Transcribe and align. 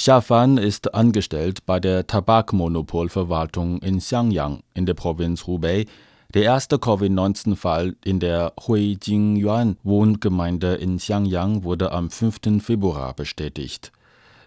Xiafan 0.00 0.56
ist 0.56 0.94
angestellt 0.94 1.66
bei 1.66 1.78
der 1.78 2.06
Tabakmonopolverwaltung 2.06 3.82
in 3.82 3.98
Xiangyang 3.98 4.62
in 4.72 4.86
der 4.86 4.94
Provinz 4.94 5.46
Hubei. 5.46 5.84
Der 6.32 6.44
erste 6.44 6.78
Covid-19-Fall 6.78 7.96
in 8.02 8.18
der 8.18 8.54
Huijingyuan-Wohngemeinde 8.66 10.76
in 10.76 10.96
Xiangyang 10.96 11.64
wurde 11.64 11.92
am 11.92 12.08
5. 12.08 12.62
Februar 12.62 13.12
bestätigt. 13.12 13.92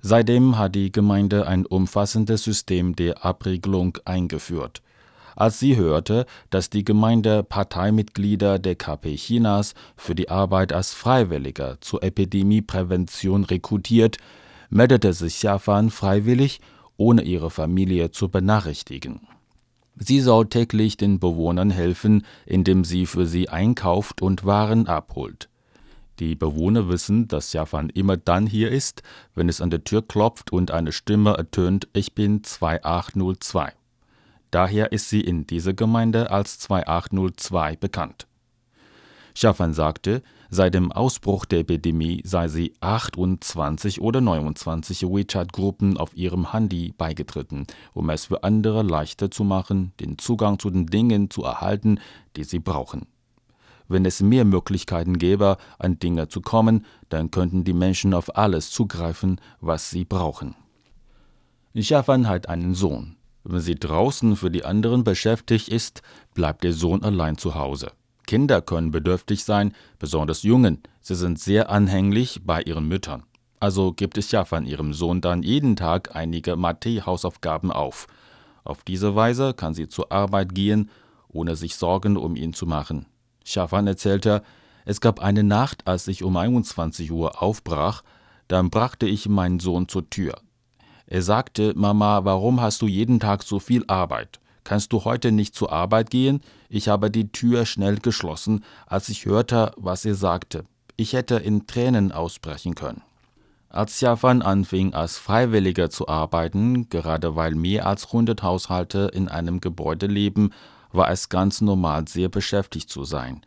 Seitdem 0.00 0.56
hat 0.56 0.74
die 0.74 0.90
Gemeinde 0.90 1.46
ein 1.46 1.66
umfassendes 1.66 2.44
System 2.44 2.96
der 2.96 3.22
Abriegelung 3.22 3.98
eingeführt. 4.06 4.80
Als 5.36 5.60
sie 5.60 5.76
hörte, 5.76 6.24
dass 6.48 6.70
die 6.70 6.84
Gemeinde 6.84 7.42
Parteimitglieder 7.42 8.58
der 8.58 8.76
KP 8.76 9.16
Chinas 9.16 9.74
für 9.96 10.14
die 10.14 10.30
Arbeit 10.30 10.72
als 10.72 10.94
Freiwilliger 10.94 11.76
zur 11.82 12.02
Epidemieprävention 12.02 13.44
rekrutiert, 13.44 14.16
meldete 14.72 15.12
sich 15.12 15.34
Xiafan 15.34 15.90
freiwillig, 15.90 16.60
ohne 16.96 17.22
ihre 17.22 17.50
Familie 17.50 18.10
zu 18.10 18.30
benachrichtigen. 18.30 19.20
Sie 19.96 20.20
soll 20.20 20.46
täglich 20.46 20.96
den 20.96 21.20
Bewohnern 21.20 21.70
helfen, 21.70 22.24
indem 22.46 22.82
sie 22.82 23.04
für 23.04 23.26
sie 23.26 23.50
einkauft 23.50 24.22
und 24.22 24.46
Waren 24.46 24.86
abholt. 24.86 25.50
Die 26.18 26.34
Bewohner 26.34 26.88
wissen, 26.88 27.28
dass 27.28 27.48
Xiafan 27.48 27.90
immer 27.90 28.16
dann 28.16 28.46
hier 28.46 28.70
ist, 28.70 29.02
wenn 29.34 29.48
es 29.48 29.60
an 29.60 29.70
der 29.70 29.84
Tür 29.84 30.06
klopft 30.06 30.52
und 30.52 30.70
eine 30.70 30.92
Stimme 30.92 31.34
ertönt, 31.34 31.88
ich 31.92 32.14
bin 32.14 32.42
2802. 32.42 33.72
Daher 34.50 34.92
ist 34.92 35.10
sie 35.10 35.20
in 35.20 35.46
dieser 35.46 35.74
Gemeinde 35.74 36.30
als 36.30 36.58
2802 36.60 37.76
bekannt. 37.76 38.26
Xiafan 39.34 39.72
sagte, 39.72 40.22
seit 40.50 40.74
dem 40.74 40.92
Ausbruch 40.92 41.44
der 41.44 41.60
Epidemie 41.60 42.20
sei 42.24 42.48
sie 42.48 42.74
28 42.80 44.00
oder 44.00 44.20
29 44.20 45.02
WeChat-Gruppen 45.02 45.96
auf 45.96 46.14
ihrem 46.16 46.52
Handy 46.52 46.92
beigetreten, 46.96 47.66
um 47.94 48.10
es 48.10 48.26
für 48.26 48.44
andere 48.44 48.82
leichter 48.82 49.30
zu 49.30 49.44
machen, 49.44 49.92
den 50.00 50.18
Zugang 50.18 50.58
zu 50.58 50.68
den 50.70 50.86
Dingen 50.86 51.30
zu 51.30 51.44
erhalten, 51.44 51.98
die 52.36 52.44
sie 52.44 52.58
brauchen. 52.58 53.06
Wenn 53.88 54.04
es 54.04 54.22
mehr 54.22 54.44
Möglichkeiten 54.44 55.18
gäbe, 55.18 55.56
an 55.78 55.98
Dinge 55.98 56.28
zu 56.28 56.40
kommen, 56.40 56.84
dann 57.08 57.30
könnten 57.30 57.64
die 57.64 57.74
Menschen 57.74 58.14
auf 58.14 58.36
alles 58.36 58.70
zugreifen, 58.70 59.40
was 59.60 59.90
sie 59.90 60.04
brauchen. 60.04 60.54
Xiafan 61.74 62.28
hat 62.28 62.48
einen 62.48 62.74
Sohn. 62.74 63.16
Wenn 63.44 63.60
sie 63.60 63.74
draußen 63.74 64.36
für 64.36 64.50
die 64.50 64.64
anderen 64.64 65.04
beschäftigt 65.04 65.68
ist, 65.68 66.02
bleibt 66.34 66.64
der 66.64 66.72
Sohn 66.72 67.02
allein 67.02 67.38
zu 67.38 67.54
Hause. 67.54 67.90
Kinder 68.32 68.62
können 68.62 68.90
bedürftig 68.90 69.44
sein, 69.44 69.74
besonders 69.98 70.42
Jungen. 70.42 70.82
Sie 71.02 71.14
sind 71.16 71.38
sehr 71.38 71.68
anhänglich 71.68 72.40
bei 72.42 72.62
ihren 72.62 72.88
Müttern. 72.88 73.24
Also 73.60 73.92
gibt 73.92 74.16
es 74.16 74.30
ja 74.32 74.46
von 74.46 74.64
ihrem 74.64 74.94
Sohn 74.94 75.20
dann 75.20 75.42
jeden 75.42 75.76
Tag 75.76 76.16
einige 76.16 76.56
Mathe-Hausaufgaben 76.56 77.70
auf. 77.70 78.06
Auf 78.64 78.84
diese 78.84 79.14
Weise 79.14 79.52
kann 79.52 79.74
sie 79.74 79.86
zur 79.86 80.10
Arbeit 80.12 80.54
gehen, 80.54 80.88
ohne 81.28 81.56
sich 81.56 81.76
Sorgen 81.76 82.16
um 82.16 82.34
ihn 82.34 82.54
zu 82.54 82.64
machen. 82.64 83.04
Schafan 83.44 83.86
erzählte, 83.86 84.42
es 84.86 85.02
gab 85.02 85.20
eine 85.20 85.44
Nacht, 85.44 85.86
als 85.86 86.08
ich 86.08 86.24
um 86.24 86.34
21 86.34 87.12
Uhr 87.12 87.42
aufbrach, 87.42 88.02
dann 88.48 88.70
brachte 88.70 89.04
ich 89.04 89.28
meinen 89.28 89.60
Sohn 89.60 89.88
zur 89.88 90.08
Tür. 90.08 90.40
Er 91.04 91.20
sagte, 91.20 91.74
Mama, 91.76 92.24
warum 92.24 92.62
hast 92.62 92.80
du 92.80 92.86
jeden 92.86 93.20
Tag 93.20 93.42
so 93.42 93.58
viel 93.58 93.84
Arbeit? 93.88 94.40
Kannst 94.64 94.92
du 94.92 95.04
heute 95.04 95.32
nicht 95.32 95.54
zur 95.54 95.72
Arbeit 95.72 96.10
gehen? 96.10 96.40
Ich 96.68 96.88
habe 96.88 97.10
die 97.10 97.32
Tür 97.32 97.66
schnell 97.66 97.98
geschlossen, 97.98 98.64
als 98.86 99.08
ich 99.08 99.24
hörte, 99.24 99.72
was 99.76 100.04
er 100.04 100.14
sagte. 100.14 100.64
Ich 100.96 101.14
hätte 101.14 101.36
in 101.36 101.66
Tränen 101.66 102.12
ausbrechen 102.12 102.74
können. 102.74 103.02
Als 103.68 103.92
Xiafan 103.94 104.42
anfing, 104.42 104.92
als 104.92 105.16
Freiwilliger 105.16 105.88
zu 105.88 106.06
arbeiten, 106.06 106.90
gerade 106.90 107.36
weil 107.36 107.54
mehr 107.54 107.86
als 107.86 108.06
100 108.06 108.42
Haushalte 108.42 109.10
in 109.12 109.28
einem 109.28 109.60
Gebäude 109.60 110.06
leben, 110.06 110.50
war 110.92 111.10
es 111.10 111.30
ganz 111.30 111.62
normal, 111.62 112.06
sehr 112.06 112.28
beschäftigt 112.28 112.90
zu 112.90 113.04
sein. 113.04 113.40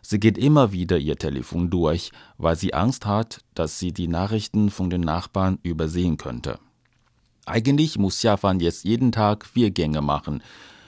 Sie 0.00 0.20
geht 0.20 0.38
immer 0.38 0.72
wieder 0.72 0.98
ihr 0.98 1.16
Telefon 1.16 1.68
durch, 1.68 2.10
weil 2.38 2.56
sie 2.56 2.74
Angst 2.74 3.06
hat, 3.06 3.40
dass 3.54 3.78
sie 3.78 3.92
die 3.92 4.08
Nachrichten 4.08 4.70
von 4.70 4.88
den 4.88 5.00
Nachbarn 5.00 5.58
übersehen 5.62 6.16
könnte. 6.16 6.58
Eigentlich 7.44 7.98
muss 7.98 8.18
Xiafan 8.18 8.60
jetzt 8.60 8.84
jeden 8.84 9.10
Tag 9.10 9.46
vier 9.46 9.70
Gänge 9.70 10.00
machen. 10.00 10.42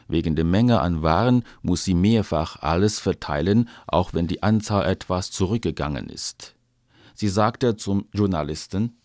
Wegen 0.09 0.37
der 0.37 0.45
Menge 0.45 0.81
an 0.81 1.03
Waren 1.03 1.45
muss 1.63 1.85
sie 1.85 1.95
mehrfach 1.95 2.61
alles 2.61 2.99
verteilen, 2.99 3.69
auch 3.87 4.13
wenn 4.15 4.27
die 4.27 4.43
Anzahl 4.43 4.87
etwas 4.87 5.31
zurückgegangen 5.31 6.09
ist. 6.09 6.55
Sie 7.15 7.29
sagte 7.29 7.77
zum 7.77 8.07
Journalisten, 8.13 8.97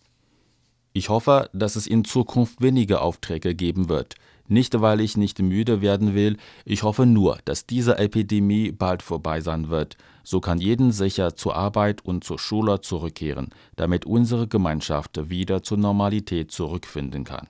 ich 0.92 1.08
hoffe, 1.08 1.48
dass 1.52 1.76
es 1.76 1.86
in 1.86 2.04
Zukunft 2.04 2.60
weniger 2.60 3.02
Aufträge 3.02 3.54
geben 3.54 3.88
wird. 3.88 4.16
Nicht, 4.48 4.80
weil 4.80 5.00
ich 5.00 5.16
nicht 5.16 5.38
müde 5.38 5.80
werden 5.80 6.14
will, 6.16 6.36
ich 6.64 6.82
hoffe 6.82 7.06
nur, 7.06 7.38
dass 7.44 7.66
diese 7.66 7.98
Epidemie 7.98 8.72
bald 8.72 9.04
vorbei 9.04 9.40
sein 9.40 9.68
wird. 9.68 9.96
So 10.24 10.40
kann 10.40 10.58
jeden 10.58 10.90
sicher 10.90 11.36
zur 11.36 11.54
Arbeit 11.54 12.04
und 12.04 12.24
zur 12.24 12.40
Schule 12.40 12.80
zurückkehren, 12.80 13.50
damit 13.76 14.06
unsere 14.06 14.48
Gemeinschaft 14.48 15.30
wieder 15.30 15.62
zur 15.62 15.78
Normalität 15.78 16.50
zurückfinden 16.50 17.22
kann. 17.22 17.46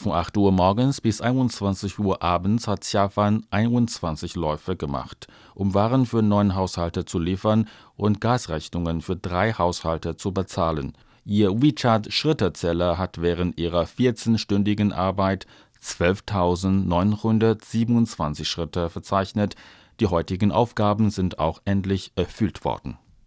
Von 0.00 0.12
8 0.12 0.36
Uhr 0.36 0.52
morgens 0.52 1.00
bis 1.00 1.20
21 1.20 1.98
Uhr 1.98 2.22
abends 2.22 2.68
hat 2.68 2.82
Xiafan 2.82 3.44
21 3.50 4.36
Läufe 4.36 4.76
gemacht, 4.76 5.26
um 5.56 5.74
Waren 5.74 6.06
für 6.06 6.22
neun 6.22 6.54
Haushalte 6.54 7.04
zu 7.04 7.18
liefern 7.18 7.66
und 7.96 8.20
Gasrechnungen 8.20 9.00
für 9.00 9.16
drei 9.16 9.54
Haushalte 9.54 10.14
zu 10.14 10.30
bezahlen. 10.30 10.92
Ihr 11.24 11.50
WeChat-Schrittezeller 11.50 12.96
hat 12.96 13.20
während 13.20 13.58
ihrer 13.58 13.86
14-stündigen 13.86 14.92
Arbeit 14.92 15.48
12.927 15.82 18.44
Schritte 18.44 18.90
verzeichnet. 18.90 19.56
Die 19.98 20.06
heutigen 20.06 20.52
Aufgaben 20.52 21.10
sind 21.10 21.40
auch 21.40 21.60
endlich 21.64 22.12
erfüllt 22.14 22.64
worden. 22.64 22.98